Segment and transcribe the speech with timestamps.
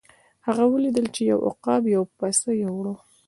[0.45, 2.85] هغه ولیدل چې یو عقاب یو پسه یووړ.